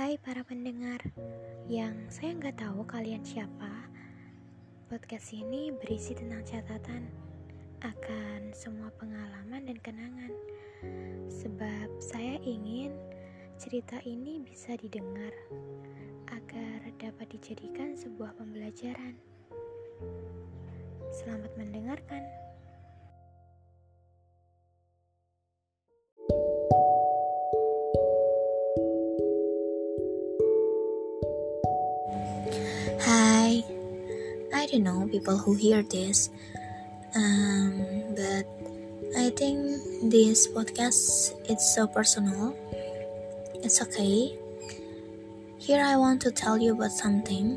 Hai 0.00 0.16
para 0.16 0.40
pendengar 0.40 0.96
yang 1.68 1.92
saya 2.08 2.32
nggak 2.32 2.56
tahu 2.56 2.88
kalian 2.88 3.20
siapa. 3.20 3.68
Podcast 4.88 5.28
ini 5.36 5.76
berisi 5.76 6.16
tentang 6.16 6.40
catatan 6.40 7.04
akan 7.84 8.48
semua 8.56 8.88
pengalaman 8.96 9.68
dan 9.68 9.76
kenangan. 9.84 10.32
Sebab 11.28 12.00
saya 12.00 12.40
ingin 12.40 12.96
cerita 13.60 14.00
ini 14.08 14.40
bisa 14.40 14.72
didengar 14.80 15.36
agar 16.32 16.80
dapat 16.96 17.36
dijadikan 17.36 17.92
sebuah 17.92 18.40
pembelajaran. 18.40 19.20
Selamat 21.12 21.52
mendengarkan. 21.60 22.24
Hi, 33.00 33.64
I 34.52 34.66
don't 34.66 34.84
know 34.84 35.08
people 35.08 35.38
who 35.38 35.54
hear 35.54 35.82
this, 35.82 36.28
um, 37.16 37.80
but 38.12 38.44
I 39.16 39.32
think 39.32 39.80
this 40.12 40.44
podcast 40.48 41.32
it's 41.48 41.74
so 41.74 41.88
personal. 41.88 42.52
It's 43.64 43.80
okay. 43.80 44.36
Here 45.56 45.80
I 45.80 45.96
want 45.96 46.20
to 46.28 46.30
tell 46.30 46.60
you 46.60 46.76
about 46.76 46.92
something. 46.92 47.56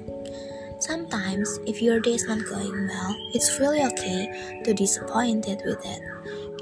Sometimes, 0.80 1.60
if 1.68 1.82
your 1.82 2.00
day 2.00 2.16
is 2.16 2.24
not 2.24 2.40
going 2.48 2.88
well, 2.88 3.12
it's 3.36 3.60
really 3.60 3.84
okay 3.84 4.62
to 4.64 4.74
disappointed 4.74 5.60
with 5.68 5.84
it. 5.84 6.02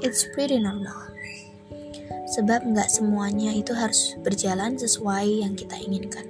It's 0.02 0.26
pretty 0.34 0.58
normal. 0.58 1.06
Sebab 2.34 2.66
nggak 2.74 2.90
semuanya 2.90 3.54
itu 3.54 3.78
harus 3.78 4.18
berjalan 4.26 4.74
sesuai 4.74 5.46
yang 5.46 5.54
kita 5.54 5.78
inginkan. 5.78 6.26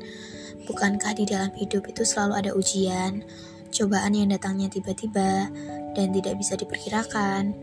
Bukankah 0.62 1.12
di 1.18 1.26
dalam 1.26 1.50
hidup 1.58 1.90
itu 1.90 2.06
selalu 2.06 2.38
ada 2.38 2.50
ujian, 2.54 3.26
cobaan 3.74 4.14
yang 4.14 4.30
datangnya 4.30 4.70
tiba-tiba 4.70 5.50
dan 5.98 6.06
tidak 6.14 6.38
bisa 6.38 6.54
diperkirakan? 6.54 7.56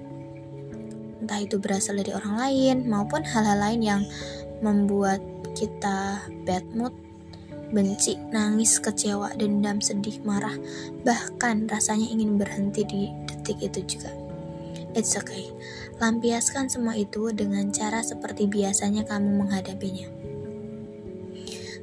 Entah 1.24 1.40
itu 1.40 1.60
berasal 1.62 2.00
dari 2.00 2.12
orang 2.12 2.36
lain 2.36 2.78
maupun 2.88 3.24
hal-hal 3.24 3.60
lain 3.60 3.82
yang 3.84 4.02
membuat 4.60 5.24
kita 5.56 6.28
bad 6.44 6.66
mood, 6.76 6.92
benci, 7.72 8.18
nangis, 8.34 8.82
kecewa, 8.82 9.32
dendam, 9.38 9.80
sedih, 9.80 10.20
marah, 10.26 10.56
bahkan 11.06 11.70
rasanya 11.70 12.10
ingin 12.10 12.36
berhenti 12.36 12.84
di 12.84 13.02
detik 13.30 13.62
itu 13.64 13.98
juga. 13.98 14.12
It's 14.98 15.14
okay. 15.14 15.54
Lampiaskan 16.02 16.72
semua 16.72 16.98
itu 16.98 17.30
dengan 17.30 17.70
cara 17.70 18.02
seperti 18.02 18.50
biasanya 18.50 19.06
kamu 19.06 19.46
menghadapinya. 19.46 20.19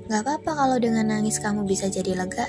Gak 0.07 0.23
apa-apa 0.23 0.51
kalau 0.55 0.79
dengan 0.79 1.11
nangis 1.11 1.43
kamu 1.43 1.67
bisa 1.67 1.91
jadi 1.91 2.15
lega. 2.15 2.47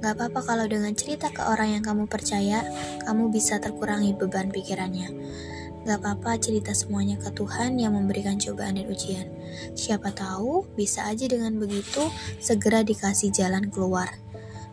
Gak 0.00 0.16
apa-apa 0.16 0.40
kalau 0.40 0.64
dengan 0.64 0.96
cerita 0.96 1.28
ke 1.28 1.44
orang 1.44 1.76
yang 1.76 1.84
kamu 1.84 2.08
percaya, 2.08 2.64
kamu 3.04 3.28
bisa 3.28 3.60
terkurangi 3.60 4.16
beban 4.16 4.48
pikirannya. 4.48 5.12
Gak 5.84 6.00
apa-apa 6.00 6.40
cerita 6.40 6.72
semuanya 6.72 7.20
ke 7.20 7.28
Tuhan 7.28 7.76
yang 7.76 7.92
memberikan 7.92 8.40
cobaan 8.40 8.80
dan 8.80 8.88
ujian. 8.88 9.28
Siapa 9.76 10.16
tahu 10.16 10.64
bisa 10.80 11.04
aja 11.04 11.28
dengan 11.28 11.60
begitu 11.60 12.08
segera 12.40 12.80
dikasih 12.80 13.36
jalan 13.36 13.68
keluar. 13.68 14.08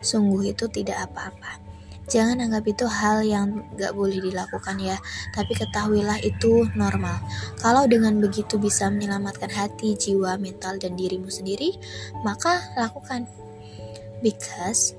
Sungguh 0.00 0.56
itu 0.56 0.72
tidak 0.72 1.12
apa-apa. 1.12 1.65
Jangan 2.06 2.38
anggap 2.38 2.64
itu 2.70 2.86
hal 2.86 3.26
yang 3.26 3.66
gak 3.74 3.90
boleh 3.98 4.22
dilakukan 4.22 4.78
ya, 4.78 4.94
tapi 5.34 5.58
ketahuilah 5.58 6.22
itu 6.22 6.70
normal. 6.78 7.18
Kalau 7.58 7.90
dengan 7.90 8.22
begitu 8.22 8.62
bisa 8.62 8.86
menyelamatkan 8.86 9.50
hati, 9.50 9.98
jiwa, 9.98 10.38
mental, 10.38 10.78
dan 10.78 10.94
dirimu 10.94 11.26
sendiri, 11.26 11.74
maka 12.22 12.62
lakukan. 12.78 13.26
Because 14.22 14.94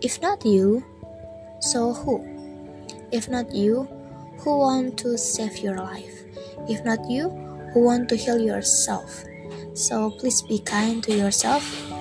if 0.00 0.22
not 0.22 0.46
you, 0.46 0.86
so 1.58 1.90
who? 1.90 2.22
If 3.10 3.26
not 3.26 3.50
you, 3.50 3.90
who 4.40 4.62
want 4.62 4.96
to 5.02 5.18
save 5.18 5.58
your 5.58 5.82
life? 5.82 6.24
If 6.70 6.86
not 6.86 7.02
you, 7.10 7.28
who 7.74 7.82
want 7.84 8.06
to 8.10 8.16
heal 8.16 8.38
yourself? 8.38 9.26
So 9.74 10.14
please 10.14 10.40
be 10.46 10.62
kind 10.62 11.02
to 11.04 11.12
yourself 11.12 11.91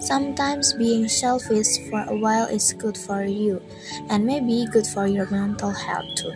Sometimes 0.00 0.72
being 0.72 1.08
selfish 1.08 1.76
for 1.90 2.02
a 2.08 2.16
while 2.16 2.46
is 2.46 2.72
good 2.72 2.96
for 2.96 3.22
you 3.24 3.60
and 4.08 4.24
maybe 4.24 4.66
good 4.72 4.86
for 4.86 5.06
your 5.06 5.28
mental 5.30 5.70
health 5.70 6.08
too. 6.16 6.32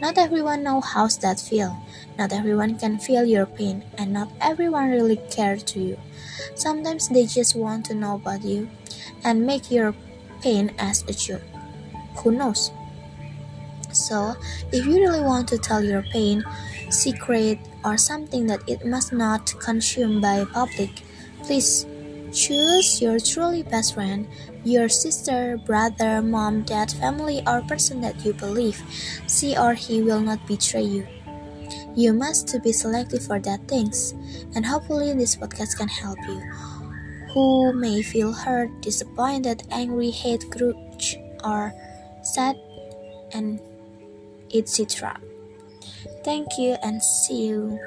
Not 0.00 0.18
everyone 0.18 0.64
knows 0.64 0.84
how 0.92 1.06
that 1.22 1.38
feel. 1.38 1.78
Not 2.18 2.32
everyone 2.32 2.76
can 2.76 2.98
feel 2.98 3.24
your 3.24 3.46
pain 3.46 3.84
and 3.96 4.12
not 4.12 4.32
everyone 4.40 4.90
really 4.90 5.16
care 5.30 5.56
to 5.56 5.78
you. 5.78 5.98
Sometimes 6.56 7.08
they 7.08 7.24
just 7.24 7.54
want 7.54 7.86
to 7.86 7.94
know 7.94 8.16
about 8.16 8.42
you 8.42 8.68
and 9.22 9.46
make 9.46 9.70
your 9.70 9.94
pain 10.42 10.74
as 10.76 11.04
a 11.06 11.12
joke. 11.12 11.46
Who 12.18 12.32
knows? 12.32 12.72
So, 13.92 14.34
if 14.72 14.84
you 14.86 14.94
really 14.94 15.20
want 15.22 15.46
to 15.48 15.58
tell 15.58 15.84
your 15.84 16.02
pain, 16.02 16.42
secret, 16.90 17.60
or 17.84 17.96
something 17.96 18.46
that 18.48 18.66
it 18.66 18.84
must 18.84 19.12
not 19.12 19.54
consume 19.60 20.20
by 20.20 20.44
public, 20.46 20.90
please 21.44 21.86
Choose 22.32 23.02
your 23.02 23.20
truly 23.20 23.62
best 23.62 23.92
friend, 23.94 24.26
your 24.64 24.88
sister, 24.88 25.58
brother, 25.66 26.22
mom, 26.22 26.62
dad, 26.62 26.90
family, 26.90 27.42
or 27.46 27.60
person 27.62 28.00
that 28.00 28.24
you 28.24 28.32
believe 28.32 28.80
she 29.28 29.56
or 29.56 29.74
he 29.74 30.00
will 30.00 30.20
not 30.20 30.46
betray 30.46 30.82
you. 30.82 31.06
You 31.94 32.14
must 32.14 32.48
to 32.48 32.58
be 32.58 32.72
selective 32.72 33.22
for 33.22 33.38
that 33.40 33.68
things, 33.68 34.12
and 34.56 34.64
hopefully 34.64 35.12
this 35.12 35.36
podcast 35.36 35.76
can 35.76 35.88
help 35.88 36.18
you. 36.26 36.40
Who 37.34 37.72
may 37.74 38.00
feel 38.00 38.32
hurt, 38.32 38.80
disappointed, 38.80 39.64
angry, 39.70 40.10
hate, 40.10 40.48
grudge, 40.48 41.18
or 41.44 41.72
sad, 42.22 42.56
and 43.32 43.60
etc. 44.54 45.20
Thank 46.24 46.56
you 46.56 46.76
and 46.82 47.02
see 47.02 47.48
you. 47.48 47.78